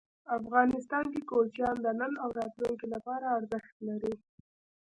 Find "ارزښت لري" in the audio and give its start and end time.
3.37-4.13